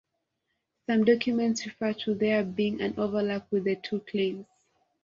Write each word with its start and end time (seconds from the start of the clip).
Some 0.87 1.03
documents 1.05 1.63
refer 1.63 1.93
to 1.93 2.15
there 2.15 2.43
being 2.43 2.81
an 2.81 2.95
overlap 2.97 3.51
with 3.51 3.65
the 3.65 3.75
two 3.75 3.99
claims. 3.99 4.47